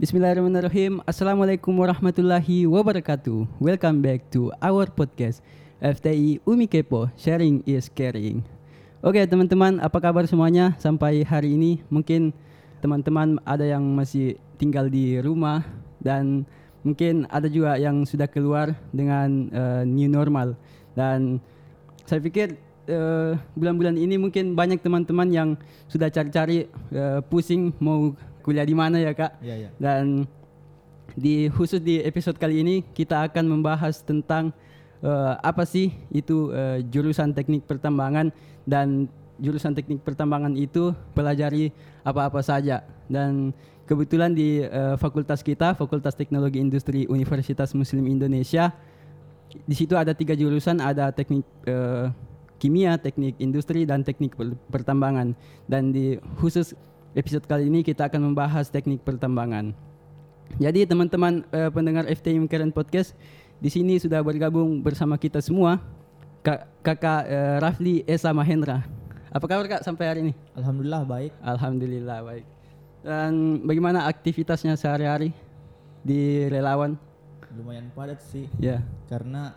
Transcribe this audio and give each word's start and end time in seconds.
Bismillahirrahmanirrahim. 0.00 1.04
Assalamualaikum 1.04 1.76
warahmatullahi 1.76 2.64
wabarakatuh. 2.64 3.44
Welcome 3.60 4.00
back 4.00 4.32
to 4.32 4.48
our 4.56 4.88
podcast 4.88 5.44
FTI 5.76 6.40
Umi 6.48 6.64
Kepo. 6.64 7.12
Sharing 7.20 7.60
is 7.68 7.92
caring. 7.92 8.40
Oke 9.04 9.20
teman-teman, 9.28 9.76
apa 9.76 10.00
kabar 10.00 10.24
semuanya 10.24 10.72
sampai 10.80 11.20
hari 11.20 11.52
ini? 11.52 11.84
Mungkin 11.92 12.32
teman-teman 12.80 13.44
ada 13.44 13.60
yang 13.60 13.84
masih 13.92 14.40
tinggal 14.56 14.88
di 14.88 15.20
rumah 15.20 15.68
dan 16.00 16.48
mungkin 16.80 17.28
ada 17.28 17.52
juga 17.52 17.76
yang 17.76 18.08
sudah 18.08 18.24
keluar 18.24 18.72
dengan 18.96 19.52
uh, 19.52 19.82
new 19.84 20.08
normal. 20.08 20.56
Dan 20.96 21.44
saya 22.08 22.24
pikir 22.24 22.56
uh, 22.88 23.36
bulan-bulan 23.52 24.00
ini 24.00 24.16
mungkin 24.16 24.56
banyak 24.56 24.80
teman-teman 24.80 25.28
yang 25.28 25.48
sudah 25.92 26.08
cari-cari 26.08 26.72
uh, 26.96 27.20
pusing 27.28 27.76
mau 27.76 28.16
kuliah 28.42 28.66
di 28.66 28.74
mana 28.74 28.96
ya 29.00 29.12
kak. 29.12 29.40
Iya, 29.40 29.54
iya. 29.66 29.70
Dan 29.76 30.26
di 31.14 31.50
khusus 31.50 31.82
di 31.82 31.98
episode 32.02 32.38
kali 32.38 32.62
ini 32.62 32.86
kita 32.94 33.26
akan 33.30 33.44
membahas 33.46 34.02
tentang 34.02 34.54
uh, 35.02 35.34
apa 35.40 35.66
sih 35.66 35.90
itu 36.14 36.54
uh, 36.54 36.78
jurusan 36.86 37.34
teknik 37.34 37.66
pertambangan 37.66 38.30
dan 38.68 39.10
jurusan 39.40 39.72
teknik 39.72 40.04
pertambangan 40.04 40.52
itu 40.54 40.92
pelajari 41.16 41.72
apa-apa 42.04 42.44
saja 42.44 42.84
dan 43.08 43.50
kebetulan 43.88 44.30
di 44.36 44.62
uh, 44.62 44.94
fakultas 45.00 45.42
kita 45.42 45.74
Fakultas 45.74 46.14
Teknologi 46.14 46.60
Industri 46.60 47.08
Universitas 47.10 47.72
Muslim 47.74 48.06
Indonesia 48.06 48.70
di 49.50 49.74
situ 49.74 49.98
ada 49.98 50.14
tiga 50.14 50.38
jurusan 50.38 50.78
ada 50.78 51.10
teknik 51.10 51.42
uh, 51.66 52.12
kimia, 52.60 53.00
teknik 53.00 53.40
industri 53.40 53.88
dan 53.88 54.04
teknik 54.04 54.36
pertambangan 54.68 55.32
dan 55.66 55.90
di 55.90 56.20
khusus 56.38 56.76
episode 57.12 57.44
kali 57.44 57.66
ini 57.66 57.82
kita 57.82 58.06
akan 58.06 58.30
membahas 58.30 58.70
teknik 58.70 59.02
pertambangan. 59.02 59.74
Jadi 60.58 60.82
teman-teman 60.82 61.46
uh, 61.50 61.70
pendengar 61.70 62.06
FTM 62.06 62.50
Keren 62.50 62.74
Podcast 62.74 63.14
di 63.62 63.70
sini 63.70 63.98
sudah 63.98 64.18
bergabung 64.18 64.82
bersama 64.82 65.14
kita 65.14 65.38
semua 65.38 65.78
Kak, 66.40 66.66
kakak 66.80 67.22
uh, 67.28 67.56
Rafli 67.60 68.02
Esa 68.08 68.32
Mahendra. 68.32 68.82
Apa 69.30 69.46
kabar 69.46 69.68
kak 69.68 69.86
sampai 69.86 70.04
hari 70.10 70.20
ini? 70.26 70.32
Alhamdulillah 70.58 71.06
baik. 71.06 71.32
Alhamdulillah 71.38 72.18
baik. 72.26 72.44
Dan 73.00 73.62
bagaimana 73.62 74.10
aktivitasnya 74.10 74.74
sehari-hari 74.74 75.30
di 76.02 76.50
relawan? 76.50 76.98
Lumayan 77.54 77.94
padat 77.94 78.18
sih. 78.26 78.50
Ya. 78.58 78.82
Karena 79.06 79.54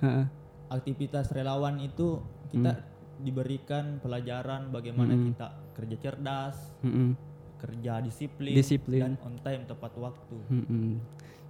Ha-ha. 0.00 0.24
aktivitas 0.72 1.28
relawan 1.34 1.82
itu 1.82 2.22
kita 2.48 2.80
Hmm. 2.80 2.86
diberikan 3.20 4.00
pelajaran 4.00 4.72
bagaimana 4.72 5.12
Mm-mm. 5.12 5.26
kita 5.36 5.46
kerja 5.80 5.96
cerdas, 5.96 6.56
Mm-mm. 6.84 7.16
kerja 7.56 8.04
disiplin, 8.04 8.52
Disiplin. 8.52 9.00
dan 9.00 9.12
on 9.24 9.34
time 9.40 9.64
tepat 9.64 9.92
waktu. 9.96 10.36
Mm-mm. 10.52 11.00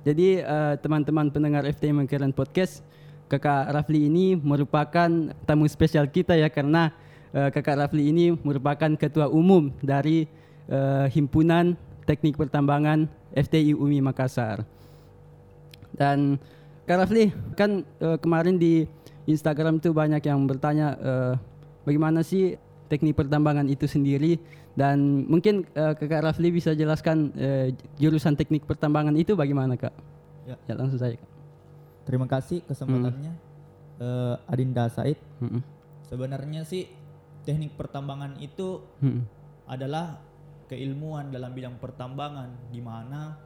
Jadi 0.06 0.40
eh, 0.40 0.74
teman-teman 0.80 1.28
pendengar 1.28 1.66
FTM 1.66 2.06
Keren 2.06 2.32
Podcast, 2.32 2.80
kakak 3.26 3.68
Rafli 3.74 4.06
ini 4.06 4.38
merupakan 4.38 5.10
tamu 5.44 5.66
spesial 5.66 6.08
kita 6.08 6.38
ya 6.38 6.48
karena 6.48 6.94
eh, 7.34 7.50
kakak 7.50 7.86
Rafli 7.86 8.08
ini 8.08 8.32
merupakan 8.40 8.90
ketua 8.96 9.26
umum 9.28 9.68
dari 9.82 10.24
eh, 10.70 11.06
himpunan 11.10 11.74
teknik 12.08 12.38
pertambangan 12.38 13.10
FTI 13.34 13.76
UMI 13.76 14.00
Makassar. 14.02 14.64
Dan 15.90 16.38
Kak 16.88 17.06
Rafli 17.06 17.30
kan 17.54 17.86
eh, 18.02 18.18
kemarin 18.18 18.56
di 18.58 18.82
Instagram 19.28 19.78
tuh 19.78 19.94
banyak 19.94 20.22
yang 20.24 20.42
bertanya 20.48 20.96
eh, 20.98 21.34
bagaimana 21.84 22.24
sih 22.24 22.56
teknik 22.90 23.14
pertambangan 23.14 23.64
itu 23.64 23.86
sendiri 23.86 24.42
dan 24.74 24.98
mungkin 25.24 25.62
eh, 25.70 25.94
Kakak 25.94 26.26
Rafli 26.26 26.50
bisa 26.50 26.74
jelaskan 26.74 27.30
eh, 27.34 27.70
jurusan 27.96 28.34
teknik 28.34 28.66
pertambangan 28.66 29.14
itu 29.14 29.32
bagaimana 29.32 29.78
Kak? 29.78 29.94
Ya. 30.44 30.58
Ya 30.66 30.74
langsung 30.74 30.98
saja 30.98 31.14
Kak. 31.14 31.30
Terima 32.02 32.26
kasih 32.26 32.66
kesempatannya 32.66 33.32
eh, 33.98 34.34
Adinda 34.44 34.90
Said. 34.90 35.14
Mm-mm. 35.38 35.62
Sebenarnya 36.04 36.66
sih 36.66 36.90
teknik 37.46 37.78
pertambangan 37.78 38.34
itu 38.36 38.82
Mm-mm. 38.98 39.22
adalah 39.64 40.18
keilmuan 40.66 41.30
dalam 41.30 41.54
bidang 41.54 41.78
pertambangan 41.78 42.50
di 42.68 42.82
mana 42.82 43.38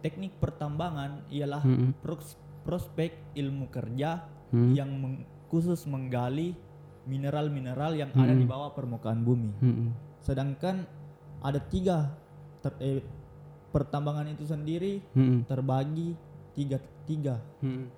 teknik 0.00 0.34
pertambangan 0.36 1.28
ialah 1.28 1.62
pros- 2.00 2.40
prospek 2.64 3.36
ilmu 3.36 3.68
kerja 3.68 4.24
Mm. 4.52 4.72
yang 4.76 4.90
meng- 4.92 5.24
khusus 5.48 5.88
menggali 5.88 6.52
mineral-mineral 7.04 7.92
yang 7.94 8.10
ada 8.14 8.30
di 8.30 8.46
Mm-mm. 8.46 8.52
bawah 8.52 8.70
permukaan 8.72 9.26
bumi. 9.26 9.50
Mm-mm. 9.58 9.88
Sedangkan 10.22 10.86
ada 11.42 11.58
tiga 11.58 12.14
ter- 12.62 12.78
eh, 12.78 13.02
pertambangan 13.74 14.30
itu 14.30 14.46
sendiri 14.46 15.02
Mm-mm. 15.12 15.48
terbagi 15.50 16.14
tiga 16.54 16.78
tiga. 17.08 17.42
Mm-mm. 17.64 17.90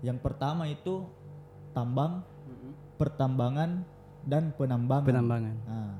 Yang 0.00 0.18
pertama 0.24 0.64
itu 0.68 1.04
tambang, 1.76 2.24
Mm-mm. 2.48 2.72
pertambangan, 2.96 3.84
dan 4.24 4.50
penambangan. 4.56 5.06
Penambangan. 5.06 5.54
Nah, 5.68 5.92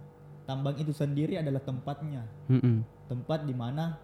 tambang 0.48 0.77
itu 0.81 0.93
sendiri 0.93 1.37
adalah 1.37 1.60
tempatnya, 1.60 2.25
Mm-mm. 2.48 2.83
tempat 3.06 3.44
di 3.44 3.53
mana 3.53 4.00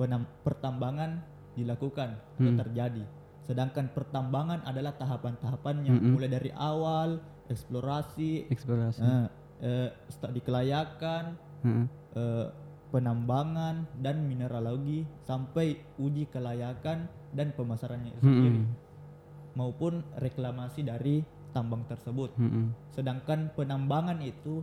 penam- 0.00 0.28
pertambangan 0.40 1.20
dilakukan 1.52 2.16
atau 2.16 2.48
Hmm. 2.48 2.56
terjadi. 2.56 3.04
Sedangkan 3.44 3.92
pertambangan 3.92 4.64
adalah 4.64 4.96
tahapan-tahapannya, 4.96 5.92
Mm-mm. 5.92 6.10
mulai 6.16 6.30
dari 6.32 6.48
awal 6.54 7.20
eksplorasi, 7.48 8.46
Eksplorasi. 8.50 9.00
eh, 9.02 9.26
eh, 9.60 9.88
studi 10.06 10.40
kelayakan, 10.42 11.34
Mm-mm. 11.62 11.86
eh, 12.14 12.46
penambangan 12.92 13.88
dan 13.98 14.28
mineralogi 14.28 15.08
sampai 15.24 15.80
uji 15.96 16.28
kelayakan 16.28 17.08
dan 17.32 17.56
pemasarannya 17.56 18.12
itu 18.12 18.22
sendiri, 18.22 18.60
Mm-mm. 18.62 19.56
maupun 19.56 20.04
reklamasi 20.20 20.84
dari 20.84 21.24
tambang 21.50 21.84
tersebut. 21.88 22.36
Mm-mm. 22.36 22.72
Sedangkan 22.92 23.48
penambangan 23.56 24.20
itu 24.20 24.60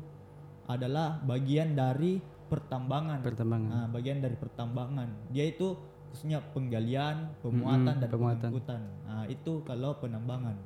adalah 0.69 1.17
bagian 1.25 1.73
dari 1.73 2.21
pertambangan. 2.49 3.25
Pertambangan. 3.25 3.69
Nah, 3.69 3.85
bagian 3.89 4.21
dari 4.21 4.37
pertambangan. 4.37 5.09
Dia 5.33 5.49
itu 5.49 5.73
khususnya 6.09 6.41
penggalian, 6.53 7.33
pemuatan 7.41 7.97
Mm-mm, 7.97 8.01
dan 8.01 8.09
pemuatan. 8.09 8.37
pengangkutan. 8.41 8.81
Nah, 9.05 9.23
itu 9.29 9.61
kalau 9.65 9.97
penambangan. 9.97 10.57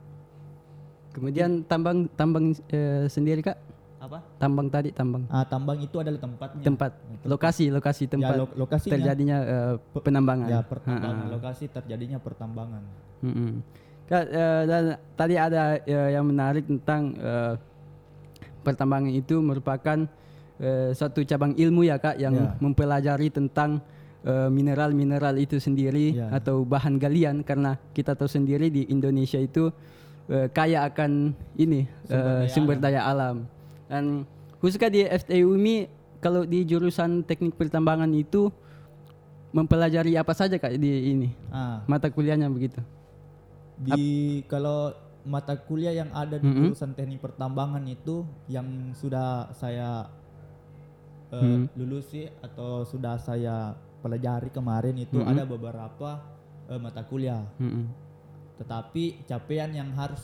Kemudian 1.14 1.62
tambang 1.64 2.10
tambang 2.14 2.46
eh, 2.68 3.06
sendiri 3.06 3.40
Kak? 3.40 3.58
Apa? 4.02 4.20
Tambang 4.36 4.68
tadi 4.68 4.92
tambang. 4.92 5.24
Ah, 5.30 5.48
tambang 5.48 5.80
itu 5.80 5.96
adalah 5.96 6.20
tempatnya. 6.20 6.60
Tempat 6.60 6.92
lokasi 7.24 7.72
lokasi 7.72 8.04
tempat 8.06 8.36
ya, 8.36 8.40
lo- 8.44 8.56
lokasinya. 8.60 8.94
terjadinya 8.98 9.38
eh, 9.40 9.74
Pe- 9.80 10.04
penambangan. 10.04 10.50
Ya, 10.50 10.60
pertambangan. 10.60 11.24
Ha-ha. 11.24 11.34
Lokasi 11.40 11.66
terjadinya 11.70 12.18
pertambangan. 12.20 12.84
Mm-mm. 13.24 13.52
Kak, 14.04 14.26
eh, 14.28 14.62
dan 14.68 14.84
tadi 15.16 15.36
ada 15.40 15.80
eh, 15.80 16.10
yang 16.12 16.26
menarik 16.28 16.68
tentang 16.68 17.16
eh, 17.16 17.54
pertambangan 18.62 19.12
itu 19.12 19.40
merupakan 19.40 19.98
eh, 20.60 20.92
suatu 20.92 21.24
cabang 21.24 21.56
ilmu 21.56 21.84
ya 21.84 21.96
kak 21.96 22.18
yang 22.18 22.36
Ya. 22.36 22.56
mempelajari 22.60 23.30
tentang 23.30 23.80
eh, 24.24 24.50
mineral-mineral 24.50 25.36
itu 25.38 25.60
sendiri 25.60 26.16
Ya. 26.16 26.28
atau 26.32 26.64
bahan 26.64 26.96
galian 26.96 27.40
karena 27.40 27.80
kita 27.92 28.16
tahu 28.16 28.28
sendiri 28.28 28.68
di 28.68 28.84
Indonesia 28.88 29.40
itu 29.40 29.72
eh, 30.28 30.48
kaya 30.50 30.86
akan 30.86 31.32
ini 31.56 31.88
Sumber 32.06 32.16
eh, 32.16 32.40
daya 32.40 32.50
sumber 32.50 32.76
alam. 32.76 32.84
daya 32.84 33.02
alam 33.04 33.36
dan 33.88 34.04
khususnya 34.60 34.88
di 34.88 35.02
FTU 35.04 35.54
UMI 35.54 35.76
kalau 36.18 36.44
di 36.44 36.64
jurusan 36.64 37.22
teknik 37.22 37.54
pertambangan 37.54 38.08
itu 38.10 38.48
mempelajari 39.52 40.16
apa 40.16 40.34
saja 40.34 40.56
kak 40.56 40.76
di 40.76 41.12
ini 41.12 41.30
Ah, 41.48 41.84
mata 41.86 42.08
kuliahnya 42.08 42.48
begitu 42.48 42.80
di 43.76 44.04
kalau 44.48 44.94
mata 45.24 45.56
kuliah 45.56 45.94
yang 45.94 46.12
ada 46.12 46.36
di 46.36 46.44
Mm-mm. 46.44 46.72
jurusan 46.72 46.92
teknik 46.92 47.20
pertambangan 47.20 47.84
itu 47.86 48.24
yang 48.48 48.66
sudah 48.94 49.52
saya 49.52 50.08
eh, 51.30 51.42
Hmm. 51.42 51.66
lulusi 51.74 52.30
atau 52.40 52.84
sudah 52.84 53.18
saya 53.18 53.74
pelajari 54.00 54.52
kemarin 54.52 54.94
itu 54.96 55.18
Mm-mm. 55.18 55.32
ada 55.32 55.44
beberapa 55.44 56.22
eh, 56.68 56.78
mata 56.78 57.02
kuliah. 57.02 57.42
Mm-mm. 57.58 57.90
Tetapi 58.56 59.04
capaian 59.24 59.70
yang 59.70 59.90
harus 59.94 60.22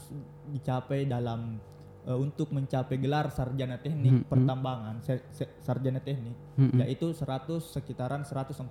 dicapai 0.47 1.03
dalam 1.03 1.57
eh, 2.01 2.13
untuk 2.13 2.49
mencapai 2.49 2.95
gelar 2.95 3.27
sarjana 3.29 3.75
teknik 3.75 4.13
Mm-mm. 4.15 4.27
pertambangan, 4.27 4.95
se- 4.99 5.25
se- 5.29 5.51
sarjana 5.59 5.99
teknik 5.99 6.37
Mm-mm. 6.55 6.79
yaitu 6.79 7.11
100 7.11 7.25
sekitaran 7.59 8.21
145 8.21 8.69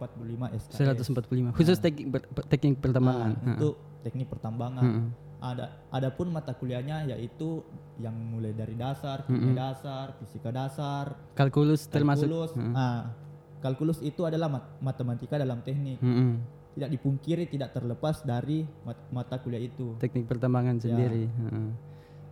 SKS. 0.54 0.78
145 1.04 1.52
khusus 1.52 1.76
teknik 1.76 2.06
ber- 2.08 2.26
teknik 2.46 2.78
pertambangan. 2.78 3.30
Nah, 3.34 3.44
untuk 3.52 3.74
teknik 4.00 4.26
pertambangan. 4.26 4.84
Mm-mm. 4.84 5.08
Ada 5.38 5.70
adapun 5.88 6.28
mata 6.28 6.50
kuliahnya 6.50 7.06
yaitu 7.08 7.62
yang 7.96 8.10
mulai 8.14 8.50
dari 8.50 8.74
dasar, 8.74 9.22
kimia 9.22 9.38
Mm-mm. 9.44 9.54
dasar, 9.54 10.06
fisika 10.16 10.50
dasar, 10.50 11.14
Kalkulus 11.32 11.86
termasuk. 11.86 12.26
kalkulus. 12.26 12.50
Mm-mm. 12.54 12.74
Ah, 12.74 13.14
kalkulus 13.58 13.98
itu 14.00 14.22
adalah 14.22 14.48
mat- 14.48 14.70
matematika 14.80 15.34
dalam 15.34 15.62
teknik. 15.62 15.98
Mm-mm. 16.00 16.42
Tidak 16.78 16.90
dipungkiri 16.90 17.44
tidak 17.44 17.70
terlepas 17.72 18.22
dari 18.22 18.62
mat- 18.80 19.10
mata 19.10 19.34
kuliah 19.36 19.58
itu. 19.60 19.98
Teknik 19.98 20.24
pertambangan 20.24 20.78
Ya. 20.78 20.82
sendiri. 20.84 21.26
Mm-mm. 21.26 21.68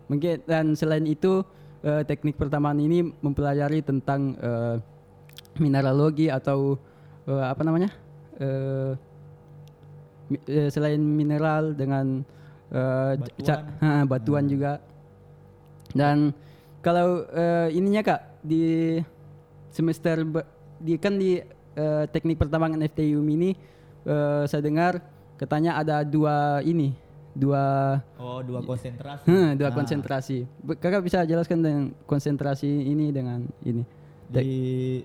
Mungkin 0.06 0.46
dan 0.46 0.72
selain 0.72 1.02
itu 1.02 1.42
eh, 1.82 2.02
teknik 2.02 2.34
pertambangan 2.34 2.78
ini 2.78 3.02
mempelajari 3.16 3.82
tentang 3.82 4.38
eh, 4.38 4.76
mineralogi 5.58 6.28
atau 6.28 6.78
eh, 7.24 7.44
apa 7.44 7.62
namanya 7.62 7.90
eh, 8.38 8.94
mi- 10.28 10.46
eh, 10.46 10.68
selain 10.68 10.98
mineral 10.98 11.74
dengan 11.74 12.22
ca- 12.66 13.14
Batuan. 13.16 13.62
ha, 13.78 14.02
batuan 14.04 14.44
juga 14.44 14.82
dan 15.90 16.34
kalau 16.82 17.22
eh, 17.26 17.70
ininya 17.72 18.02
kak 18.04 18.20
di 18.42 18.98
semester 19.70 20.22
di 20.76 20.98
kan 20.98 21.14
di 21.14 21.38
eh, 21.72 22.04
teknik 22.06 22.36
pertambangan 22.36 22.82
FTIUM 22.84 23.26
ini 23.28 23.50
eh, 24.06 24.42
saya 24.46 24.62
dengar 24.62 25.02
katanya 25.34 25.76
ada 25.76 26.00
dua 26.00 26.62
ini 26.62 26.94
dua 27.32 27.98
Oh, 28.16 28.40
dua 28.40 28.64
konsentrasi. 28.64 29.26
Hmm, 29.26 29.52
dua 29.54 29.68
Nah, 29.68 29.74
konsentrasi. 29.74 30.48
Kakak 30.80 31.02
bisa 31.02 31.20
jelaskan 31.22 31.58
dengan 31.60 31.84
konsentrasi 32.02 32.64
ini 32.64 33.12
dengan 33.12 33.44
ini. 33.60 33.84
Di 34.26 34.48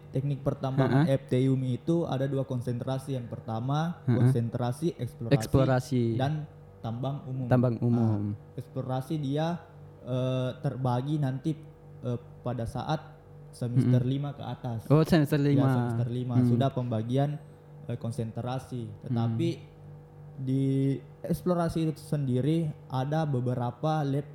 teknik 0.09 0.39
pertambangan 0.39 1.05
FT 1.05 1.45
UMI 1.45 1.77
itu 1.77 2.07
ada 2.07 2.25
dua 2.25 2.41
konsentrasi. 2.41 3.13
Yang 3.13 3.27
pertama 3.29 3.99
konsentrasi 4.07 4.95
eksplorasi, 4.95 5.35
Eksplorasi 5.35 6.03
dan 6.15 6.47
tambang 6.79 7.19
umum. 7.27 7.45
tambang 7.45 7.75
Nah, 7.75 7.83
umum. 7.83 8.21
eksplorasi 8.55 9.19
dia 9.19 9.59
eh, 10.01 10.51
terbagi 10.57 11.19
nanti 11.19 11.51
eh, 12.01 12.17
pada 12.41 12.63
saat 12.63 12.97
semester 13.51 13.99
5 13.99 14.31
ke 14.31 14.43
atas. 14.47 14.79
Oh, 14.87 15.03
semester 15.03 15.37
Ya, 15.37 15.51
lima. 15.51 15.67
semester 15.67 16.07
5 16.07 16.47
sudah 16.47 16.69
pembagian 16.71 17.35
eh, 17.91 17.97
konsentrasi. 17.97 18.87
Tetapi 19.03 19.49
di 20.37 20.95
eksplorasi 21.21 21.85
itu 21.85 22.01
sendiri 22.01 22.57
ada 22.87 23.23
beberapa 23.23 24.01
lab 24.01 24.25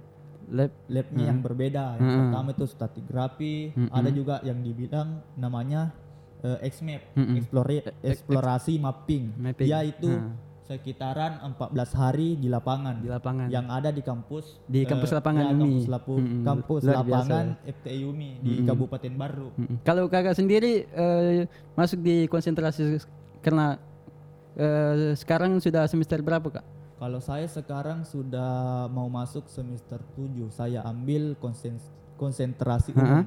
Lab. 0.46 0.70
labnya 0.86 1.24
yang 1.26 1.42
berbeda. 1.42 1.98
Yang 1.98 2.06
pertama 2.22 2.48
itu 2.52 2.64
stratigrafi, 2.64 3.54
ada 3.90 4.06
juga 4.08 4.38
yang 4.40 4.62
dibilang 4.62 5.18
namanya 5.34 5.90
eh, 6.38 6.70
XMAP, 6.70 7.02
explora- 7.34 7.90
eksplorasi 8.00 8.78
mapping. 8.78 9.34
Mapping. 9.34 9.66
Dia 9.66 9.82
itu 9.82 10.06
sekitaran 10.62 11.42
14 11.42 11.74
hari 11.92 12.34
di 12.34 12.46
lapangan. 12.46 12.98
Di 12.98 13.06
lapangan. 13.08 13.46
Yang 13.48 13.66
ada 13.68 13.90
di 13.90 14.02
kampus 14.02 14.44
Di 14.64 14.80
eh, 14.80 14.84
kampus 14.84 15.10
lapangan 15.12 15.42
ya, 15.42 15.48
UMI. 15.48 15.58
kampus, 15.58 15.84
lapu- 15.88 16.18
Mm-mm. 16.18 16.42
kampus 16.42 16.80
Luar 16.80 16.94
biasa. 16.96 17.06
lapangan 17.08 17.46
FTI 17.64 18.00
UMI 18.04 18.30
di 18.38 18.52
Kabupaten 18.62 19.12
Baru. 19.16 19.48
Mm-mm. 19.52 19.76
Kalau 19.82 20.06
kakak 20.06 20.34
sendiri 20.34 20.86
eh, 20.86 21.46
masuk 21.72 21.98
di 22.00 22.26
konsentrasi 22.26 23.02
karena 23.46 23.78
eh, 24.58 25.14
sekarang 25.14 25.62
sudah 25.62 25.86
semester 25.86 26.18
berapa 26.18 26.50
kak? 26.50 26.66
Kalau 26.96 27.20
saya 27.20 27.46
sekarang 27.46 28.02
sudah 28.02 28.88
mau 28.88 29.06
masuk 29.06 29.46
semester 29.46 30.02
7, 30.16 30.50
saya 30.50 30.82
ambil 30.82 31.38
konsen- 31.38 31.78
konsentrasi 32.16 32.90
umum. 32.90 33.22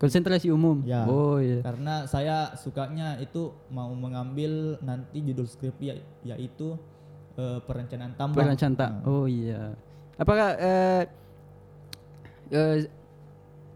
Konsentrasi 0.00 0.48
umum. 0.48 0.80
Ya. 0.82 1.04
Oh 1.04 1.36
iya. 1.36 1.60
Karena 1.60 2.08
saya 2.08 2.56
sukanya 2.56 3.20
itu 3.20 3.52
mau 3.68 3.92
mengambil 3.92 4.80
nanti 4.80 5.20
judul 5.20 5.44
skripsi 5.44 5.84
ya- 5.86 6.02
yaitu 6.34 6.74
eh, 7.36 7.60
perencanaan 7.62 8.16
tambang. 8.16 8.42
Perencanaan 8.42 8.74
tak. 8.74 8.90
Oh 9.04 9.28
iya. 9.28 9.76
Apakah 10.16 10.48
eh, 10.56 11.02
eh, 12.50 12.76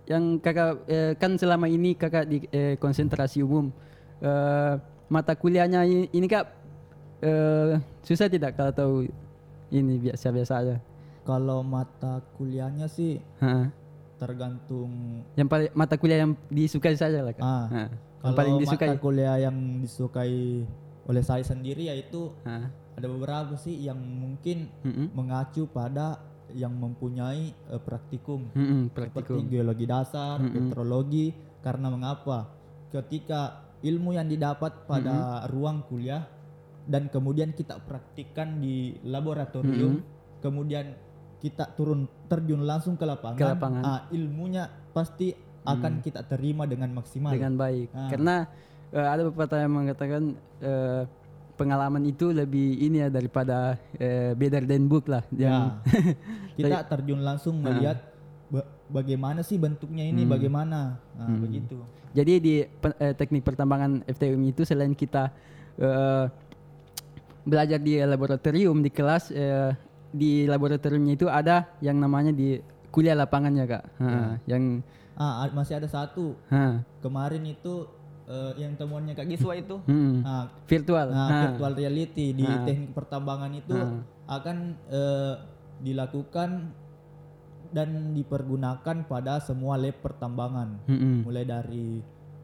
yang 0.08 0.40
kakak 0.40 0.80
eh, 0.84 1.12
kan 1.14 1.36
selama 1.36 1.68
ini 1.68 1.92
kakak 1.92 2.24
di 2.24 2.40
eh, 2.48 2.80
konsentrasi 2.80 3.44
umum 3.44 3.68
eh, 4.18 4.74
mata 5.14 5.32
kuliahnya 5.32 5.86
i- 5.86 6.10
ini 6.10 6.26
kak 6.26 6.44
eh, 7.20 7.78
susah 8.02 8.26
tidak 8.26 8.52
kalau 8.52 8.72
tahu 8.72 8.94
ini 9.70 9.94
biasa-biasa 10.00 10.52
aja. 10.56 10.76
Kalau 11.22 11.62
mata 11.62 12.18
kuliahnya 12.34 12.84
sih 12.86 13.16
Ha. 13.38 13.70
tergantung 14.16 15.22
Yang 15.32 15.48
paling 15.48 15.70
mata 15.72 15.94
kuliah 15.94 16.18
yang 16.20 16.32
disukai 16.48 16.94
saja 16.94 17.20
lah 17.20 17.32
kak. 17.32 17.40
ah 17.40 17.66
Ha. 17.66 17.82
Kalau 18.20 18.34
paling 18.34 18.54
disukai. 18.58 18.88
mata 18.88 18.98
kuliah 18.98 19.36
yang 19.38 19.56
disukai 19.78 20.64
oleh 21.04 21.22
saya 21.22 21.40
sendiri 21.42 21.86
yaitu 21.86 22.28
Ha. 22.42 22.68
ada 22.92 23.06
beberapa 23.06 23.54
sih 23.54 23.78
yang 23.78 23.96
mungkin 23.96 24.68
Mm-mm. 24.82 25.12
mengacu 25.12 25.64
pada 25.66 26.20
yang 26.50 26.72
mempunyai 26.72 27.50
eh, 27.50 27.80
praktikum 27.80 28.46
Mm-mm, 28.52 28.88
seperti 28.88 29.10
praktikum. 29.16 29.48
geologi 29.48 29.84
dasar, 29.84 30.38
petrologi. 30.40 31.26
Karena 31.60 31.88
mengapa? 31.88 32.52
Ketika 32.90 33.64
ilmu 33.84 34.16
yang 34.16 34.24
didapat 34.26 34.88
pada 34.88 35.44
ruang 35.52 35.84
kuliah 35.84 36.24
dan 36.84 37.12
kemudian 37.12 37.52
kita 37.52 37.80
praktikkan 37.84 38.60
di 38.60 38.96
laboratorium, 39.04 40.00
kemudian 40.40 40.96
kita 41.40 41.68
turun 41.76 42.08
terjun 42.24 42.64
langsung 42.64 42.96
ke 42.96 43.04
lapangan, 43.04 43.36
Ke 43.36 43.46
lapangan. 43.52 43.82
ah, 43.84 44.00
ilmunya 44.08 44.64
pasti 44.96 45.36
akan 45.64 46.00
kita 46.00 46.24
terima 46.24 46.64
dengan 46.64 46.92
maksimal. 46.92 47.32
dengan 47.32 47.56
baik. 47.56 47.88
Ah. 47.92 48.08
Karena 48.08 48.34
eh, 48.92 49.04
ada 49.04 49.22
beberapa 49.28 49.56
yang 49.60 49.72
mengatakan 49.72 50.22
eh, 50.60 51.02
pengalaman 51.56 52.04
itu 52.04 52.32
lebih 52.32 52.80
ini 52.80 53.04
ya 53.04 53.08
daripada 53.12 53.76
eh, 53.96 54.32
better 54.36 54.64
than 54.64 54.88
book 54.88 55.08
lah. 55.08 55.24
Yang 55.32 55.52
Ya, 55.52 55.60
kita 56.56 56.78
terjun 56.88 57.20
langsung 57.20 57.60
melihat 57.60 58.00
ba- 58.54 58.68
bagaimana 58.92 59.42
sih 59.42 59.58
bentuknya 59.58 60.06
ini, 60.06 60.22
bagaimana, 60.24 60.94
nah, 61.12 61.34
begitu. 61.34 61.82
Jadi 62.14 62.34
di 62.38 62.54
eh, 62.62 63.14
teknik 63.14 63.42
pertambangan 63.42 64.06
FTUM 64.06 64.42
itu 64.46 64.62
selain 64.62 64.94
kita 64.94 65.34
eh, 65.76 66.24
belajar 67.44 67.76
di 67.76 67.98
laboratorium 67.98 68.78
di 68.78 68.88
kelas 68.88 69.28
eh, 69.28 69.74
di 70.08 70.46
laboratoriumnya 70.46 71.14
itu 71.14 71.26
ada 71.26 71.66
yang 71.80 71.98
namanya 71.98 72.30
di 72.30 72.62
kuliah 72.88 73.18
lapangannya 73.18 73.64
kak. 73.66 73.84
Ha, 73.98 74.38
Yang 74.46 74.86
Ah, 75.14 75.46
masih 75.48 75.78
ada 75.78 75.86
satu. 75.86 76.34
Ha, 76.50 76.82
kemarin 76.98 77.42
itu 77.44 77.86
eh, 78.24 78.52
yang 78.56 78.74
temuannya 78.74 79.14
Kak 79.14 79.26
Giswa 79.28 79.54
itu. 79.54 79.78
hmm, 79.82 80.22
Nah, 80.22 80.50
virtual. 80.66 81.06
Nah, 81.06 81.28
Ha. 81.28 81.38
virtual 81.44 81.72
reality 81.74 82.30
di 82.32 82.46
teknik 82.62 82.90
pertambangan 82.90 83.52
itu 83.52 83.74
akan 84.26 84.56
eh, 84.88 85.34
dilakukan 85.78 86.70
dan 87.74 88.14
dipergunakan 88.14 89.02
pada 89.04 89.42
semua 89.42 89.74
lab 89.74 89.98
pertambangan, 89.98 90.78
Mm-mm. 90.86 91.26
mulai 91.26 91.42
dari 91.42 91.98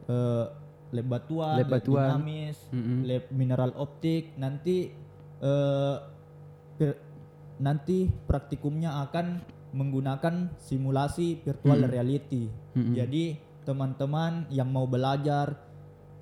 eh, 0.05 0.45
lab 0.91 1.07
batuan, 1.07 1.55
Lab 1.55 1.71
batuan. 1.71 2.19
dinamis, 2.19 2.57
Mm-mm. 2.69 3.07
lab 3.07 3.23
mineral 3.31 3.71
optik. 3.79 4.35
Nanti 4.35 4.91
eh, 5.39 5.95
pir- 6.75 6.99
nanti 7.57 8.11
praktikumnya 8.27 9.07
akan 9.07 9.39
menggunakan 9.71 10.51
simulasi 10.59 11.39
virtual 11.39 11.87
reality. 11.87 12.51
Mm-mm. 12.75 12.91
Jadi 12.91 13.39
teman-teman 13.63 14.51
yang 14.51 14.67
mau 14.67 14.83
belajar 14.83 15.55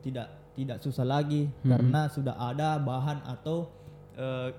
tidak 0.05 0.29
tidak 0.53 0.83
susah 0.83 1.07
lagi 1.07 1.47
karena 1.63 2.11
sudah 2.11 2.35
ada 2.35 2.77
bahan 2.77 3.25
atau 3.25 3.73
eh, 4.13 4.53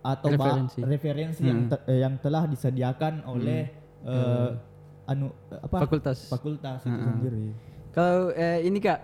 atau 0.00 0.30
Referensi. 0.30 0.78
referensi 0.80 1.42
yang 1.42 1.66
te- 1.66 1.82
eh, 1.84 2.00
yang 2.00 2.14
telah 2.16 2.44
disediakan 2.44 3.22
oleh 3.24 3.68
eh, 4.02 4.50
anu 5.04 5.28
eh, 5.48 5.58
apa 5.58 5.76
Fakultas. 5.82 6.26
fakultas 6.26 6.80
itu 6.80 6.94
sendiri. 6.94 7.44
Kalau 7.90 8.30
eh, 8.30 8.62
ini 8.62 8.78
kak, 8.78 9.00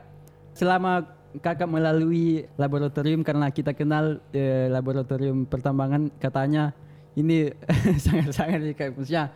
selama 0.53 1.03
kakak 1.35 1.67
melalui 1.67 2.47
laboratorium 2.55 3.21
karena 3.21 3.49
kita 3.49 3.73
kenal 3.73 4.23
eh, 4.31 4.69
laboratorium 4.69 5.45
pertambangan 5.45 6.15
katanya 6.15 6.71
ini 7.13 7.51
sangat-sangat 8.05 8.63
kak 8.73 8.95
maksudnya 8.95 9.35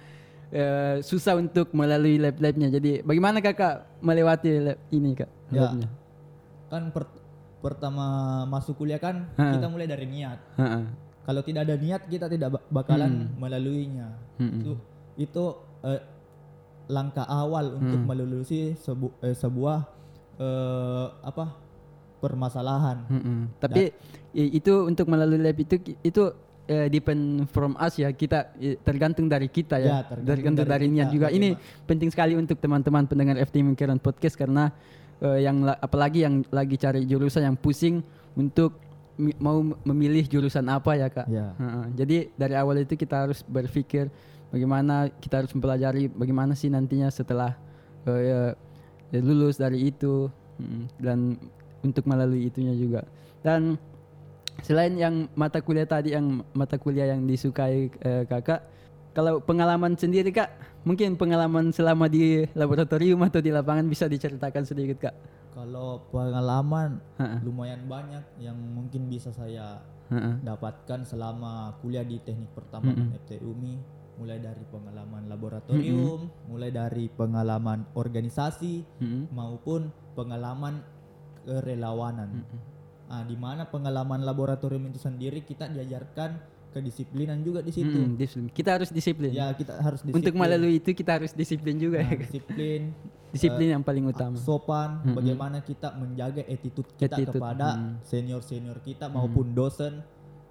eh, 0.49 1.01
susah 1.01 1.35
untuk 1.35 1.73
melalui 1.73 2.17
lab-labnya. 2.17 2.71
Jadi 2.71 3.03
bagaimana 3.03 3.39
kakak 3.39 3.99
melewati 3.99 4.49
lab 4.63 4.79
ini 4.89 5.11
kak? 5.13 5.31
Ya. 5.51 5.67
Labnya? 5.67 5.89
Kan 6.69 6.93
per- 6.93 7.17
pertama 7.59 8.07
masuk 8.47 8.79
kuliah 8.79 9.03
kan 9.03 9.27
Ha. 9.35 9.51
kita 9.53 9.67
mulai 9.67 9.85
dari 9.85 10.07
niat. 10.07 10.39
Ha-ha. 10.55 10.79
Kalau 11.29 11.45
tidak 11.45 11.69
ada 11.69 11.77
niat 11.77 12.03
kita 12.09 12.25
tidak 12.25 12.49
ba- 12.51 12.65
bakalan 12.73 13.29
melaluinya. 13.37 14.17
Mm-mm. 14.41 14.65
Itu 14.65 14.73
itu 15.21 15.45
eh, 15.85 16.01
langkah 16.89 17.29
awal 17.29 17.77
untuk 17.77 18.01
melulusi 18.01 18.73
sebu- 18.75 19.13
eh, 19.21 19.37
sebuah 19.37 19.85
eh, 20.41 21.07
apa 21.21 21.53
permasalahan. 22.19 23.05
Mm-mm. 23.07 23.39
Tapi 23.61 23.93
i- 24.33 24.57
itu 24.57 24.73
untuk 24.85 25.07
melalui 25.07 25.37
lab 25.37 25.55
itu 25.55 25.77
itu 26.01 26.23
eh, 26.65 26.89
depend 26.89 27.45
from 27.49 27.77
us 27.77 27.95
ya 27.95 28.09
kita 28.09 28.57
eh, 28.57 28.81
tergantung 28.81 29.29
dari 29.29 29.47
kita 29.47 29.77
ya, 29.77 29.85
Ya, 29.85 29.99
tergantung 30.03 30.27
tergantung 30.27 30.67
dari, 30.67 30.87
dari 30.89 30.97
niat 30.97 31.09
kita, 31.09 31.15
juga 31.15 31.29
ini 31.29 31.49
penting 31.85 32.09
sekali 32.09 32.35
untuk 32.35 32.57
teman-teman 32.57 33.05
pendengar 33.05 33.37
FT 33.39 33.61
Mingkiran 33.61 34.01
Podcast 34.01 34.35
karena 34.35 34.73
eh, 35.21 35.45
yang 35.45 35.61
la- 35.61 35.77
apalagi 35.77 36.25
yang 36.25 36.41
lagi 36.49 36.77
cari 36.77 37.05
jurusan 37.05 37.45
yang 37.45 37.57
pusing 37.57 38.01
untuk 38.33 38.81
mau 39.19 39.61
memilih 39.83 40.25
jurusan 40.31 40.65
apa 40.71 40.95
ya 40.95 41.09
kak? 41.11 41.27
Ya. 41.27 41.53
Jadi 41.99 42.31
dari 42.39 42.55
awal 42.55 42.87
itu 42.87 42.95
kita 42.95 43.27
harus 43.27 43.43
berpikir 43.43 44.09
bagaimana 44.55 45.11
kita 45.19 45.45
harus 45.45 45.53
mempelajari 45.53 46.09
bagaimana 46.09 46.55
sih 46.55 46.71
nantinya 46.71 47.11
setelah 47.11 47.59
eh, 48.07 48.55
eh, 49.13 49.23
lulus 49.23 49.59
dari 49.59 49.91
itu. 49.91 50.31
Mm, 50.59 50.83
dan 50.99 51.19
untuk 51.83 52.03
melalui 52.11 52.51
itunya 52.51 52.75
juga. 52.75 53.07
Dan 53.43 53.79
selain 54.67 54.95
yang 54.99 55.31
mata 55.39 55.63
kuliah 55.63 55.87
tadi 55.87 56.15
yang 56.15 56.43
mata 56.51 56.75
kuliah 56.79 57.15
yang 57.15 57.23
disukai 57.27 57.91
eh, 58.03 58.25
kakak 58.27 58.67
kalau 59.15 59.39
pengalaman 59.39 59.95
sendiri 59.95 60.35
kak 60.35 60.51
mungkin 60.83 61.15
pengalaman 61.15 61.71
selama 61.71 62.11
di 62.11 62.43
laboratorium 62.59 63.23
atau 63.23 63.39
di 63.39 63.55
lapangan 63.55 63.87
bisa 63.87 64.11
diceritakan 64.11 64.67
sedikit 64.67 65.11
kak 65.11 65.15
Kalau 65.59 66.07
pengalaman 66.15 67.03
Ha-ha. 67.19 67.43
lumayan 67.43 67.83
banyak 67.91 68.23
yang 68.39 68.55
mungkin 68.55 69.11
bisa 69.11 69.35
saya 69.35 69.83
Ha-ha. 70.07 70.39
dapatkan 70.39 71.03
selama 71.03 71.75
kuliah 71.83 72.07
di 72.07 72.23
teknik 72.23 72.55
pertambangan 72.55 73.19
FT 73.27 73.43
UMI 73.43 73.75
mulai 74.23 74.39
dari 74.39 74.63
pengalaman 74.71 75.27
laboratorium, 75.31 76.31
mulai 76.47 76.71
dari 76.71 77.07
pengalaman 77.11 77.87
organisasi 77.95 78.83
Mm-mm. 79.03 79.31
maupun 79.35 79.91
pengalaman 80.19 80.83
kerelawanan. 81.47 82.43
Ah, 83.11 83.23
di 83.27 83.35
mana 83.35 83.67
pengalaman 83.67 84.23
laboratorium 84.27 84.91
itu 84.91 85.01
sendiri 85.03 85.43
kita 85.47 85.71
diajarkan 85.71 86.39
kedisiplinan 86.73 87.41
juga 87.41 87.65
di 87.65 87.73
situ. 87.73 87.91
Mm-mm, 87.91 88.17
disiplin. 88.21 88.53
Kita 88.53 88.71
harus 88.77 88.91
disiplin. 88.93 89.33
Ya 89.33 89.51
kita 89.57 89.81
harus 89.81 90.01
disiplin. 90.05 90.21
Untuk 90.21 90.35
melalui 90.37 90.79
itu 90.79 90.91
kita 90.93 91.21
harus 91.21 91.33
disiplin 91.33 91.77
juga. 91.81 92.05
Nah, 92.05 92.13
ya. 92.13 92.19
disiplin, 92.23 92.81
disiplin 93.35 93.69
yang 93.79 93.83
paling 93.85 94.05
utama. 94.09 94.37
sopan, 94.37 95.03
bagaimana 95.17 95.61
kita 95.65 95.93
menjaga 95.97 96.45
attitude 96.45 96.89
kita 96.97 97.17
Attitude, 97.17 97.37
kepada 97.41 97.99
senior-senior 98.05 98.79
kita 98.85 99.09
maupun 99.09 99.53
dosen 99.53 100.01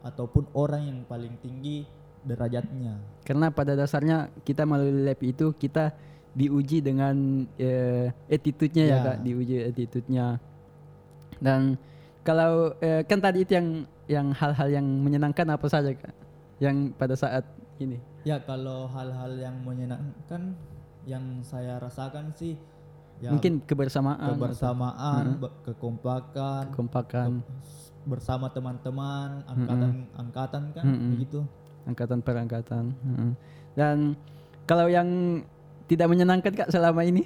ataupun 0.05 0.45
orang 0.53 0.85
yang 0.85 0.99
paling 1.09 1.33
tinggi 1.41 1.85
derajatnya. 2.25 2.99
Karena 3.23 3.47
pada 3.49 3.73
dasarnya 3.73 4.29
kita 4.43 4.67
melalui 4.67 5.05
lab 5.05 5.19
itu 5.23 5.53
kita 5.55 5.95
diuji 6.37 6.85
dengan 6.85 7.47
eh, 7.57 8.13
attitude-nya 8.29 8.83
ya 8.85 8.97
Ya. 8.99 9.05
kak, 9.05 9.17
diuji 9.25 9.55
attitude-nya. 9.63 10.37
Dan 11.41 11.77
kalau 12.21 12.75
eh, 12.81 13.01
kan 13.07 13.17
tadi 13.23 13.41
itu 13.47 13.57
yang 13.57 13.87
yang 14.07 14.31
hal-hal 14.31 14.67
yang 14.71 14.87
menyenangkan 14.87 15.47
apa 15.51 15.67
saja 15.67 15.91
kak? 15.91 16.15
Yang 16.57 16.95
pada 16.97 17.15
saat 17.15 17.43
ini. 17.77 17.99
Ya 18.23 18.39
kalau 18.41 18.87
hal-hal 18.89 19.37
yang 19.37 19.55
menyenangkan 19.63 20.55
yang 21.07 21.39
saya 21.43 21.79
rasakan 21.79 22.35
sih 22.35 22.59
ya 23.23 23.31
Mungkin 23.31 23.63
kebersamaan, 23.63 24.35
kebersamaan, 24.35 25.23
be- 25.39 25.55
kekompakan, 25.63 26.69
kompakan, 26.75 27.41
bersama 28.03 28.51
teman-teman, 28.51 29.41
angkatan-angkatan 29.47 30.63
kan 30.75 30.85
begitu. 31.15 31.41
angkatan 31.87 32.19
per 32.19 32.35
angkatan. 32.35 32.91
Mm. 32.99 33.31
Dan 33.73 33.97
kalau 34.67 34.91
yang 34.91 35.07
tidak 35.87 36.07
menyenangkan 36.11 36.51
kak 36.51 36.69
selama 36.71 37.07
ini, 37.07 37.23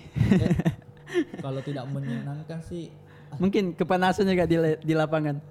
Kalau 1.42 1.60
tidak 1.66 1.86
menyenangkan 1.92 2.62
sih 2.64 2.88
mungkin 3.42 3.74
kepanasannya 3.74 4.34
kak 4.38 4.48
di, 4.48 4.58
di 4.86 4.94
lapangan. 4.94 5.42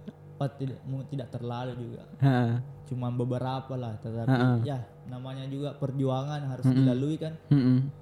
Apa 0.41 0.57
tidak 0.57 0.81
tidak 1.13 1.29
terlalu 1.37 1.73
juga. 1.77 2.09
Ha. 2.25 2.65
Cuma 2.89 3.13
beberapa 3.13 3.77
lah, 3.77 4.01
tetapi 4.01 4.33
Ha-ha. 4.33 4.65
ya 4.65 4.81
namanya 5.05 5.45
juga 5.53 5.77
perjuangan 5.77 6.41
harus 6.49 6.65
dilalui 6.65 7.21
kan. 7.21 7.37
Mm-mm. 7.53 7.93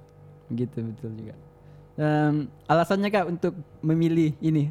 Gitu 0.54 0.78
betul 0.86 1.18
juga. 1.18 1.34
Em, 1.98 2.46
alasannya 2.70 3.10
kak 3.10 3.26
untuk 3.26 3.58
memilih 3.82 4.38
ini, 4.38 4.70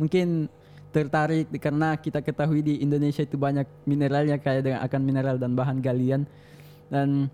mungkin 0.00 0.48
tertarik 0.88 1.52
karena 1.60 2.00
kita 2.00 2.24
ketahui 2.24 2.64
di 2.64 2.80
Indonesia 2.80 3.20
itu 3.20 3.36
banyak 3.36 3.68
mineralnya 3.84 4.40
kaya 4.40 4.64
dengan 4.64 4.80
akan 4.80 5.00
mineral 5.04 5.36
dan 5.36 5.52
bahan 5.52 5.84
galian 5.84 6.24
dan 6.88 7.28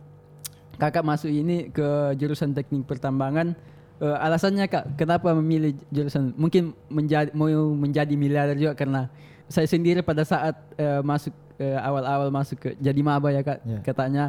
kakak 0.75 1.07
masuk 1.07 1.31
ini 1.31 1.71
ke 1.71 2.19
jurusan 2.19 2.51
teknik 2.51 2.83
pertambangan. 2.83 3.55
Eh, 4.03 4.17
alasannya 4.19 4.67
kak 4.67 4.99
kenapa 4.99 5.31
memilih 5.39 5.79
jurusan 5.95 6.35
mungkin 6.35 6.75
menjadi 6.91 7.31
mau 7.31 7.47
menjadi 7.79 8.19
miliarder 8.19 8.59
juga 8.59 8.75
karena 8.75 9.07
saya 9.47 9.67
sendiri 9.67 10.01
pada 10.01 10.23
saat 10.23 10.55
eh, 10.75 11.01
masuk 11.01 11.31
eh, 11.57 11.79
awal-awal 11.79 12.29
masuk 12.29 12.57
ke 12.59 12.69
jadi 12.77 13.01
maba 13.01 13.29
ya 13.29 13.41
kak 13.41 13.59
Ya. 13.63 13.79
katanya 13.81 14.25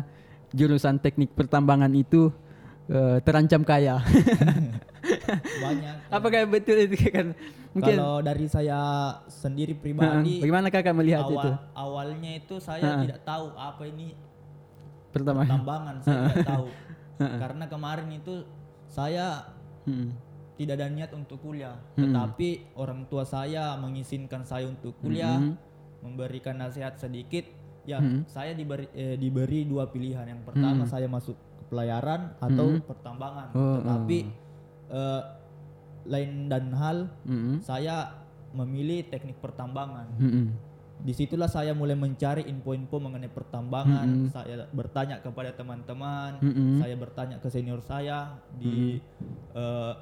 jurusan 0.50 0.98
teknik 0.98 1.34
pertambangan 1.34 1.89
itu 1.91 2.29
eh, 2.88 3.17
terancam 3.22 3.62
kaya. 3.62 4.01
Banyak. 5.63 5.96
Apakah 6.10 6.39
betul 6.48 6.77
itu 6.79 6.96
kan? 7.10 7.36
Mungkin 7.74 7.96
Kalau 7.98 8.22
dari 8.22 8.46
saya 8.46 8.79
sendiri 9.25 9.74
pribadi 9.74 10.38
bagaimana 10.38 10.70
kakak 10.70 10.93
melihat 10.93 11.25
awal 11.25 11.34
itu 11.34 11.50
awalnya 11.74 12.32
itu 12.38 12.55
saya 12.62 13.01
tidak 13.01 13.20
tahu 13.25 13.50
apa 13.58 13.84
ini 13.89 14.13
pertama? 15.10 15.41
tambangan 15.43 15.96
saya 16.00 16.22
tidak 16.29 16.46
tahu. 16.46 16.67
Karena 17.17 17.65
kemarin 17.65 18.08
itu 18.13 18.46
saya 18.86 19.50
Mm-mm. 19.89 20.13
Tidak 20.63 20.79
ada 20.79 20.88
niat 20.88 21.12
untuk 21.12 21.43
kuliah, 21.43 21.75
tetapi 22.00 22.79
orang 22.79 23.03
tua 23.12 23.27
saya 23.27 23.75
mengizinkan 23.75 24.48
saya 24.48 24.72
untuk 24.72 24.96
kuliah, 25.03 25.38
memberikan 26.00 26.55
nasihat 26.55 26.96
sedikit. 26.96 27.43
Ya, 27.84 28.00
saya 28.32 28.55
diberi 28.55 28.88
eh, 28.96 29.20
diberi 29.20 29.67
dua 29.67 29.91
pilihan. 29.91 30.24
Yang 30.24 30.48
pertama 30.48 30.88
saya 30.88 31.03
masuk 31.12 31.36
ke 31.36 31.63
pelayaran 31.67 32.32
atau 32.39 32.79
pertambangan. 32.79 33.51
Oh, 33.51 33.75
tetapi 33.84 34.17
eh, 34.88 35.22
lain 36.08 36.48
dan 36.48 36.72
hal 36.79 37.12
Mm-mm. 37.27 37.60
saya 37.60 38.24
memilih 38.55 39.03
teknik 39.12 39.36
pertambangan. 39.43 40.08
Mm-mm. 40.15 40.48
Di 41.03 41.12
situlah 41.12 41.51
saya 41.51 41.75
mulai 41.75 42.00
mencari 42.00 42.48
info-info 42.48 43.03
mengenai 43.03 43.27
pertambangan. 43.27 44.32
Saya 44.32 44.63
bertanya 44.72 45.20
kepada 45.20 45.51
teman-teman, 45.51 46.39
Mm-mm. 46.39 46.79
saya 46.79 46.96
bertanya 46.96 47.43
ke 47.43 47.51
senior 47.51 47.84
saya 47.84 48.39
di 48.55 49.03
eh, 49.51 49.93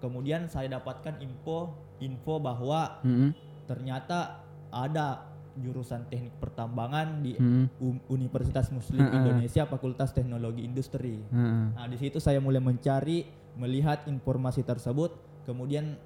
kemudian 0.00 0.48
saya 0.48 0.80
dapatkan 0.80 1.20
info 1.20 1.76
info 2.00 2.40
bahwa 2.40 2.98
Mm-mm. 3.04 3.36
ternyata 3.68 4.40
ada 4.72 5.28
jurusan 5.60 6.06
teknik 6.08 6.32
pertambangan 6.40 7.20
di. 7.20 7.36
U- 7.82 8.02
Universitas 8.08 8.70
Muslim 8.72 9.02
Indonesia 9.12 9.66
Fakultas 9.68 10.14
Teknologi 10.16 10.64
Industri. 10.64 11.20
Heeh. 11.20 11.64
Nah, 11.76 11.86
di 11.90 11.98
situ 12.00 12.22
saya 12.22 12.38
mulai 12.38 12.62
mencari, 12.62 13.26
melihat 13.58 14.06
informasi 14.06 14.62
tersebut, 14.62 15.12
kemudian 15.44 15.98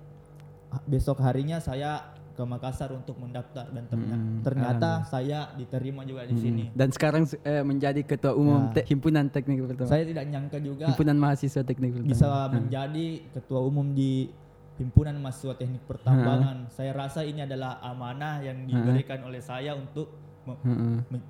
besok 0.89 1.23
harinya 1.23 1.63
saya 1.63 2.13
ke 2.35 2.43
Makassar 2.43 2.91
untuk 2.91 3.14
mendaftar 3.17 3.71
dan 3.71 3.87
ternya- 3.87 4.19
ternyata 4.43 4.91
saya 5.05 5.55
diterima 5.55 6.03
juga 6.03 6.23
di 6.25 6.35
sini. 6.35 6.64
Dan 6.71 6.91
sekarang 6.91 7.25
eh, 7.41 7.62
menjadi 7.62 8.03
ketua 8.03 8.35
umum 8.35 8.69
Ya. 8.69 8.75
te- 8.76 8.87
himpunan 8.87 9.26
teknik 9.26 9.62
pertambangan. 9.62 9.88
Saya 9.88 10.05
tidak 10.05 10.25
nyangka 10.26 10.59
juga 10.59 10.85
Himpunan 10.87 11.17
mahasiswa 11.17 11.62
teknik 11.62 11.91
pertambangan. 11.93 12.11
bisa 12.11 12.29
menjadi 12.53 13.07
ketua 13.31 13.61
umum 13.61 13.87
di 13.91 14.29
himpunan 14.75 15.14
mahasiswa 15.17 15.55
teknik 15.55 15.83
pertambangan. 15.85 16.67
Saya 16.69 16.91
rasa 16.93 17.23
ini 17.23 17.41
adalah 17.41 17.79
amanah 17.81 18.43
yang 18.43 18.67
diberikan 18.67 19.23
oleh 19.23 19.38
saya 19.38 19.73
untuk 19.73 20.11
me- 20.45 20.59
Heeh. 20.61 20.97
me- 21.09 21.29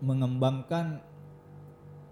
mengembangkan 0.00 1.06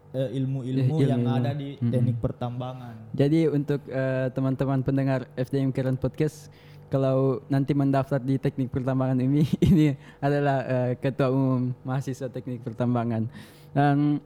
eh, 0.08 0.30
ilmu-ilmu 0.32 0.94
Eh, 0.96 1.04
yang 1.04 1.20
ilmu-ilmu. 1.20 1.36
ada 1.38 1.52
di 1.52 1.76
teknik 1.82 2.16
pertambangan. 2.16 3.12
Jadi 3.12 3.44
untuk 3.46 3.84
eh, 3.84 4.28
teman-teman 4.30 4.80
pendengar 4.80 5.28
FDM 5.34 5.68
Keren 5.68 5.96
Podcast, 5.96 6.48
kalau 6.88 7.44
nanti 7.52 7.76
mendaftar 7.76 8.20
di 8.20 8.40
teknik 8.40 8.72
pertambangan 8.72 9.20
ini, 9.20 9.44
ini 9.68 9.92
adalah 10.18 10.64
eh, 10.64 10.90
ketua 10.96 11.28
umum 11.28 11.72
mahasiswa 11.84 12.28
teknik 12.32 12.64
pertambangan. 12.64 13.28
Dan 13.72 14.18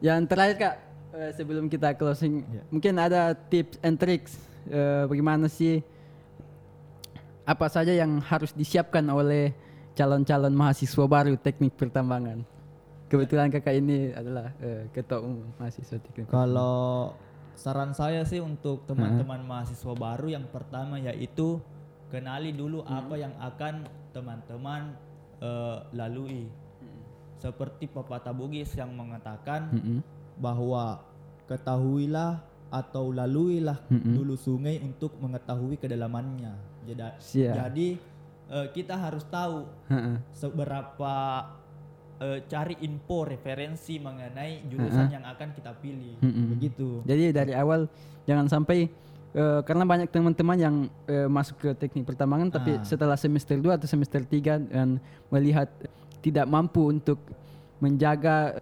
yang 0.00 0.24
terakhir 0.24 0.56
kak, 0.56 0.74
eh, 1.12 1.30
sebelum 1.36 1.68
kita 1.68 1.92
closing, 1.94 2.44
Ya. 2.48 2.62
mungkin 2.72 2.96
ada 2.96 3.36
tips 3.36 3.76
and 3.84 4.00
tricks 4.00 4.40
eh, 4.68 5.04
bagaimana 5.04 5.48
sih 5.48 5.84
apa 7.44 7.66
saja 7.68 7.92
yang 7.92 8.20
harus 8.24 8.52
disiapkan 8.56 9.02
oleh 9.10 9.52
calon-calon 9.92 10.54
mahasiswa 10.54 11.04
baru 11.04 11.36
teknik 11.36 11.76
pertambangan. 11.76 12.40
Kebetulan 13.10 13.50
kakak 13.50 13.74
ini 13.74 14.14
adalah 14.14 14.54
eh, 14.62 14.86
ketua 14.94 15.20
umum 15.20 15.44
mahasiswa 15.58 15.98
teknik. 15.98 16.30
Kalau 16.30 17.12
saran 17.58 17.92
saya 17.92 18.24
sih 18.24 18.40
untuk 18.40 18.86
teman-teman 18.88 19.44
mahasiswa 19.44 19.92
baru 19.92 20.32
yang 20.32 20.46
pertama 20.48 20.96
yaitu 20.96 21.60
kenali 22.10 22.50
dulu 22.52 22.82
apa 22.84 23.14
yang 23.16 23.32
akan 23.38 23.86
teman-teman 24.10 24.92
eh, 25.40 25.78
lalui. 25.94 26.50
Seperti 27.40 27.88
pepatah 27.88 28.36
Bugis 28.36 28.76
yang 28.76 28.92
mengatakan 28.92 29.72
Mm-mm. 29.72 30.04
bahwa 30.36 31.00
ketahuilah 31.48 32.44
atau 32.70 33.10
laluilah 33.10 33.82
dulu 33.90 34.38
sungai 34.38 34.78
untuk 34.78 35.16
mengetahui 35.18 35.74
kedalamannya. 35.80 36.54
Jadi, 36.86 37.02
Siap. 37.18 37.54
jadi 37.56 37.88
eh, 38.52 38.66
kita 38.76 38.94
harus 38.94 39.24
tahu 39.26 39.66
Heeh. 39.88 40.16
seberapa 40.36 41.14
eh, 42.20 42.44
cari 42.46 42.76
info 42.84 43.24
referensi 43.24 43.96
mengenai 43.98 44.68
jurusan 44.68 45.08
yang 45.10 45.24
akan 45.24 45.50
kita 45.56 45.72
pilih. 45.80 46.20
Mm-mm. 46.20 46.54
Begitu. 46.54 47.02
Jadi 47.08 47.32
dari 47.32 47.52
awal 47.56 47.88
jangan 48.28 48.46
sampai 48.52 48.86
eh, 49.32 49.60
karena 49.62 49.84
banyak 49.84 50.08
teman-teman 50.08 50.56
yang 50.56 50.74
eh, 51.04 51.26
masuk 51.26 51.56
ke 51.58 51.70
teknik 51.76 52.04
pertambangan 52.04 52.50
tapi 52.50 52.70
Ah. 52.72 52.82
setelah 52.82 53.14
semester 53.14 53.54
2 53.54 53.72
atau 53.72 53.86
semester 53.86 54.20
3 54.20 54.58
dan 54.60 54.98
melihat 55.28 55.70
tidak 56.20 56.44
mampu 56.44 56.88
untuk 56.88 57.18
menjaga 57.78 58.60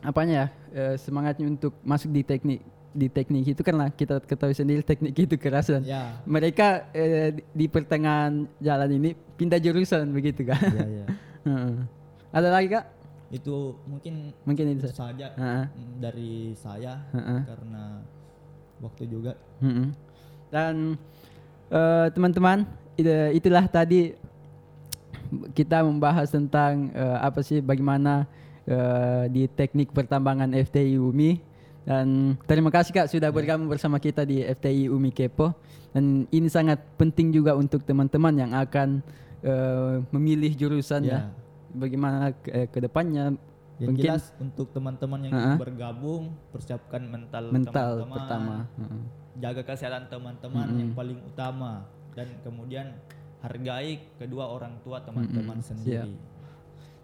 apanya 0.00 0.34
ya 0.34 0.46
eh, 0.72 0.94
semangatnya 0.96 1.46
untuk 1.46 1.74
masuk 1.82 2.08
di 2.08 2.22
teknik 2.22 2.60
di 2.90 3.06
teknik 3.06 3.44
itu 3.46 3.60
karena 3.60 3.90
kita 3.90 4.18
ketahui 4.20 4.56
sendiri 4.56 4.80
teknik 4.80 5.12
itu 5.12 5.36
kerasan. 5.36 5.84
Ya. 5.84 6.16
Mereka 6.24 6.88
eh, 6.90 7.28
di- 7.46 7.68
pertengahan 7.68 8.48
jalan 8.56 8.88
ini 8.90 9.12
pindah 9.36 9.60
jurusan 9.60 10.08
begitu 10.10 10.42
kan. 10.42 10.56
ya, 10.64 10.86
ya. 10.94 11.06
Heeh. 11.46 11.76
Ada 12.32 12.48
lagi 12.48 12.72
kak? 12.72 12.84
Itu 13.28 13.76
mungkin 13.84 14.32
Mungkin 14.42 14.64
itu. 14.72 14.88
saja 14.88 15.28
Heeh. 15.30 15.64
mm, 15.68 15.92
dari 16.00 16.32
saya 16.54 17.04
Heeh. 17.12 17.40
karena 17.44 18.00
waktu 18.78 19.04
juga. 19.06 19.32
Mm-mm. 19.58 19.92
Dan 20.48 20.96
eh, 21.68 22.06
teman-teman 22.10 22.64
itu- 22.94 23.32
itulah 23.34 23.64
tadi 23.66 24.14
kita 25.52 25.82
membahas 25.82 26.30
tentang 26.30 26.90
eh, 26.92 27.18
apa 27.18 27.42
sih 27.42 27.58
bagaimana 27.58 28.24
eh, 28.64 29.24
di 29.28 29.42
teknik 29.48 29.90
pertambangan 29.90 30.54
FTI 30.54 30.96
UMI 30.96 31.42
dan 31.86 32.34
terima 32.46 32.70
kasih 32.70 32.90
kak 32.90 33.06
sudah 33.06 33.30
bergabung 33.30 33.66
bersama 33.66 33.98
kita 33.98 34.22
di 34.22 34.42
FTI 34.42 34.86
UMI 34.86 35.10
Kepo 35.10 35.54
dan 35.90 36.26
ini 36.30 36.46
sangat 36.46 36.82
penting 36.94 37.30
juga 37.30 37.54
untuk 37.54 37.82
teman-teman 37.82 38.34
yang 38.36 38.52
akan 38.54 39.02
eh, 39.42 39.94
memilih 40.10 40.54
jurusan 40.54 41.02
ya 41.02 41.10
Ya. 41.10 41.20
bagaimana 41.74 42.30
ke, 42.32 42.70
ke 42.70 42.78
depannya 42.80 43.34
Yang 43.76 43.88
mungkin 43.92 44.04
jelas 44.08 44.24
untuk 44.40 44.72
teman-teman 44.72 45.20
yang 45.28 45.32
ingin 45.36 45.60
bergabung, 45.60 46.32
persiapkan 46.48 47.02
mental, 47.04 47.52
mental 47.52 47.90
teman-teman, 48.00 48.16
pertama 48.16 48.54
Heeh. 48.80 49.02
jaga 49.36 49.62
kesehatan 49.68 50.04
teman-teman 50.08 50.66
yang 50.80 50.90
paling 50.96 51.20
utama. 51.28 51.84
Dan 52.16 52.32
kemudian 52.40 52.96
hargai 53.44 54.00
kedua 54.16 54.48
orang 54.48 54.80
tua 54.80 55.04
teman-teman 55.04 55.60
sendiri. 55.60 56.16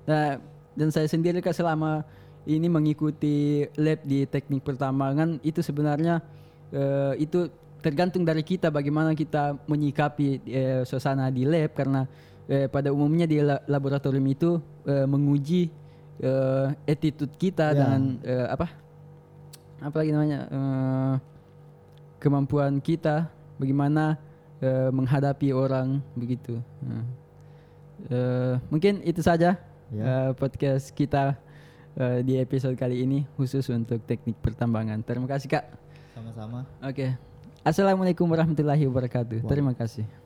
Nah, 0.09 0.41
dan 0.73 0.89
saya 0.89 1.05
sendiri 1.05 1.45
kak 1.45 1.53
selama 1.53 2.09
ini 2.49 2.67
mengikuti 2.73 3.69
lab 3.77 4.01
di 4.09 4.25
teknik 4.25 4.65
pertambangan 4.65 5.45
itu 5.45 5.61
sebenarnya 5.61 6.25
eh, 6.73 7.21
itu 7.21 7.53
tergantung 7.85 8.25
dari 8.25 8.41
kita 8.41 8.73
bagaimana 8.73 9.13
kita 9.13 9.61
menyikapi 9.69 10.41
eh, 10.49 10.83
suasana 10.89 11.29
di 11.29 11.45
lab. 11.45 11.77
Karena 11.77 12.09
eh, 12.49 12.65
pada 12.73 12.89
umumnya 12.89 13.29
di 13.29 13.45
la- 13.45 13.61
laboratorium 13.69 14.25
itu 14.25 14.57
eh, 14.89 15.05
menguji 15.05 15.82
eh, 16.19 16.67
attitude 16.85 17.33
kita 17.37 17.73
Ya. 17.73 17.77
dengan 17.79 18.03
eh, 18.21 18.47
apa 18.49 18.67
apa 19.81 19.97
lagi 19.97 20.11
namanya 20.11 20.41
eh, 20.47 21.15
kemampuan 22.19 22.79
kita 22.79 23.31
bagaimana 23.57 24.19
eh, 24.61 24.91
menghadapi 24.91 25.51
orang 25.51 25.99
begitu. 26.15 26.61
Nah. 26.85 27.05
Eh, 28.11 28.55
mungkin 28.67 28.99
itu 29.03 29.23
saja 29.23 29.59
Ya. 29.93 30.03
eh, 30.03 30.31
podcast 30.35 30.91
kita 30.91 31.37
eh, 31.95 32.19
di 32.25 32.39
episode 32.39 32.75
kali 32.75 33.05
ini 33.05 33.29
khusus 33.37 33.67
untuk 33.69 34.01
teknik 34.03 34.39
pertambangan. 34.39 35.03
Terima 35.03 35.27
kasih 35.27 35.49
kak. 35.51 35.65
Sama-sama. 36.15 36.65
Oke. 36.81 37.15
Assalamualaikum 37.63 38.27
warahmatullahi 38.27 38.87
wabarakatuh. 38.91 39.47
Terima 39.47 39.71
kasih. 39.73 40.22